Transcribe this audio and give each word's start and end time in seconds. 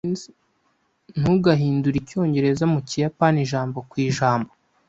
Ntugahindure 1.19 1.97
Icyongereza 2.01 2.63
mu 2.73 2.79
kiyapani 2.89 3.37
ijambo 3.45 3.77
ku 3.89 3.95
ijambo. 4.07 4.49